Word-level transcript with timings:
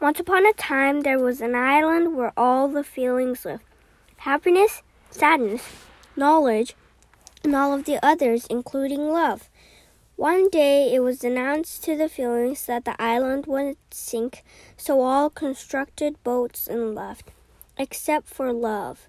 Once 0.00 0.18
upon 0.18 0.46
a 0.46 0.52
time, 0.54 1.02
there 1.02 1.18
was 1.18 1.42
an 1.42 1.54
island 1.54 2.16
where 2.16 2.32
all 2.34 2.68
the 2.68 2.82
feelings 2.82 3.44
lived 3.44 3.62
happiness, 4.16 4.82
sadness, 5.10 5.62
knowledge, 6.16 6.74
and 7.44 7.54
all 7.54 7.74
of 7.74 7.84
the 7.84 8.02
others, 8.02 8.46
including 8.48 9.10
love. 9.10 9.50
One 10.16 10.48
day 10.48 10.94
it 10.94 11.00
was 11.00 11.22
announced 11.22 11.84
to 11.84 11.96
the 11.96 12.08
feelings 12.08 12.64
that 12.64 12.86
the 12.86 13.00
island 13.00 13.44
would 13.46 13.76
sink, 13.90 14.42
so 14.76 15.02
all 15.02 15.28
constructed 15.28 16.22
boats 16.24 16.66
and 16.66 16.94
left, 16.94 17.30
except 17.76 18.26
for 18.26 18.54
love. 18.54 19.06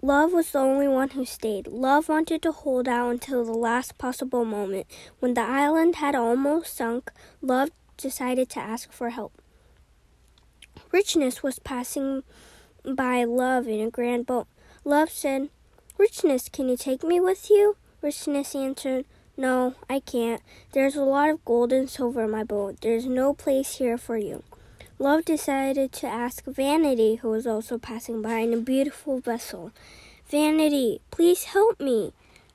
Love 0.00 0.32
was 0.32 0.50
the 0.50 0.58
only 0.58 0.88
one 0.88 1.10
who 1.10 1.24
stayed. 1.24 1.66
Love 1.68 2.08
wanted 2.08 2.42
to 2.42 2.50
hold 2.50 2.88
out 2.88 3.10
until 3.10 3.44
the 3.44 3.52
last 3.52 3.98
possible 3.98 4.44
moment. 4.44 4.86
When 5.20 5.34
the 5.34 5.42
island 5.42 5.96
had 5.96 6.16
almost 6.16 6.76
sunk, 6.76 7.12
Love 7.40 7.70
decided 8.02 8.48
to 8.50 8.60
ask 8.60 8.92
for 8.92 9.10
help. 9.10 9.40
Richness 10.90 11.42
was 11.42 11.58
passing 11.58 12.22
by 12.84 13.24
Love 13.24 13.66
in 13.66 13.80
a 13.80 13.90
grand 13.90 14.26
boat. 14.26 14.46
Love 14.84 15.10
said, 15.10 15.48
Richness, 15.98 16.48
can 16.48 16.68
you 16.68 16.76
take 16.76 17.04
me 17.04 17.20
with 17.20 17.48
you? 17.48 17.76
Richness 18.02 18.54
answered, 18.54 19.04
No, 19.36 19.74
I 19.88 20.00
can't. 20.00 20.42
There's 20.72 20.96
a 20.96 21.02
lot 21.02 21.30
of 21.30 21.44
gold 21.44 21.72
and 21.72 21.88
silver 21.88 22.24
in 22.24 22.30
my 22.30 22.44
boat. 22.44 22.80
There's 22.80 23.06
no 23.06 23.32
place 23.32 23.76
here 23.76 23.96
for 23.96 24.16
you. 24.16 24.42
Love 24.98 25.24
decided 25.24 25.92
to 25.92 26.06
ask 26.06 26.44
Vanity, 26.44 27.16
who 27.16 27.30
was 27.30 27.46
also 27.46 27.78
passing 27.78 28.22
by 28.22 28.38
in 28.38 28.52
a 28.52 28.58
beautiful 28.58 29.20
vessel. 29.20 29.72
Vanity, 30.26 31.00
please 31.10 31.44
help 31.44 31.80
me. 31.80 32.12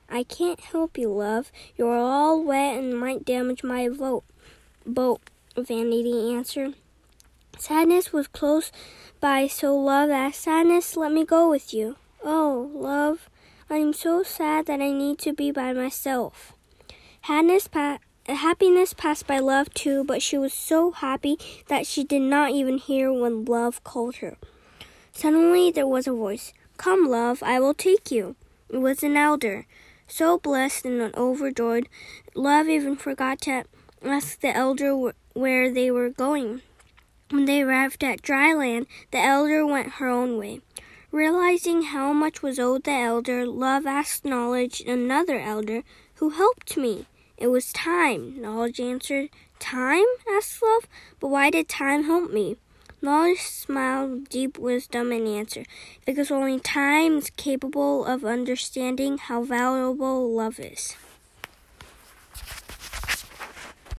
I 0.08 0.22
can't 0.22 0.60
help 0.60 0.96
you, 0.96 1.12
love. 1.12 1.52
You're 1.76 1.98
all 1.98 2.42
wet 2.42 2.78
and 2.78 2.98
might 2.98 3.24
damage 3.24 3.62
my 3.62 3.88
boat. 3.88 4.24
Boat, 4.86 5.20
Vanity 5.56 6.34
answered. 6.34 6.74
Sadness 7.58 8.12
was 8.12 8.28
close 8.28 8.70
by, 9.20 9.46
so 9.46 9.76
Love 9.76 10.10
asked, 10.10 10.42
Sadness, 10.42 10.96
let 10.96 11.12
me 11.12 11.24
go 11.24 11.50
with 11.50 11.74
you. 11.74 11.96
Oh, 12.24 12.70
love, 12.74 13.28
I'm 13.70 13.92
so 13.92 14.22
sad 14.22 14.66
that 14.66 14.80
I 14.80 14.92
need 14.92 15.18
to 15.20 15.32
be 15.32 15.50
by 15.50 15.72
myself. 15.72 16.52
Pa- 17.22 17.98
happiness 18.26 18.92
passed 18.92 19.26
by 19.26 19.38
love 19.38 19.72
too, 19.74 20.04
but 20.04 20.22
she 20.22 20.38
was 20.38 20.52
so 20.52 20.90
happy 20.92 21.38
that 21.68 21.86
she 21.86 22.04
did 22.04 22.22
not 22.22 22.50
even 22.50 22.78
hear 22.78 23.12
when 23.12 23.44
love 23.44 23.82
called 23.84 24.16
her. 24.16 24.36
Suddenly 25.12 25.70
there 25.70 25.86
was 25.86 26.06
a 26.06 26.12
voice. 26.12 26.52
Come, 26.76 27.08
love, 27.08 27.42
I 27.42 27.58
will 27.60 27.74
take 27.74 28.10
you. 28.10 28.36
It 28.68 28.78
was 28.78 29.02
an 29.02 29.16
elder. 29.16 29.66
So 30.06 30.38
blessed 30.38 30.84
and 30.84 31.14
overjoyed, 31.14 31.88
love 32.34 32.68
even 32.68 32.96
forgot 32.96 33.40
to 33.42 33.64
ask 34.02 34.40
the 34.40 34.56
elder 34.56 35.12
where 35.34 35.72
they 35.72 35.90
were 35.90 36.10
going. 36.10 36.62
When 37.30 37.44
they 37.44 37.62
arrived 37.62 38.02
at 38.02 38.22
dry 38.22 38.54
land, 38.54 38.86
the 39.10 39.18
elder 39.18 39.66
went 39.66 39.94
her 39.94 40.08
own 40.08 40.38
way. 40.38 40.60
Realizing 41.10 41.82
how 41.82 42.12
much 42.12 42.42
was 42.42 42.58
owed 42.58 42.84
the 42.84 42.92
elder, 42.92 43.46
Love 43.46 43.86
asked 43.86 44.24
Knowledge, 44.24 44.80
another 44.80 45.38
elder, 45.38 45.82
who 46.16 46.30
helped 46.30 46.76
me. 46.76 47.06
It 47.36 47.48
was 47.48 47.72
time, 47.72 48.40
Knowledge 48.40 48.80
answered. 48.80 49.30
Time? 49.58 50.04
asked 50.30 50.62
Love. 50.62 50.86
But 51.20 51.28
why 51.28 51.50
did 51.50 51.68
time 51.68 52.04
help 52.04 52.30
me? 52.30 52.56
Knowledge 53.00 53.42
smiled 53.42 54.28
deep 54.28 54.58
wisdom 54.58 55.12
and 55.12 55.28
answered, 55.28 55.68
Because 56.04 56.30
only 56.30 56.58
time 56.58 57.18
is 57.18 57.30
capable 57.30 58.04
of 58.04 58.24
understanding 58.24 59.18
how 59.18 59.44
valuable 59.44 60.34
love 60.34 60.58
is. 60.58 60.96